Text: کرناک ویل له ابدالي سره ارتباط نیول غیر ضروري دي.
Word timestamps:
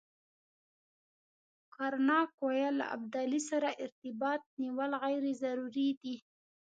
کرناک 1.75 2.31
ویل 2.45 2.73
له 2.81 2.85
ابدالي 2.95 3.41
سره 3.49 3.69
ارتباط 3.83 4.41
نیول 4.61 4.91
غیر 5.03 5.23
ضروري 5.43 5.89
دي. 6.01 6.15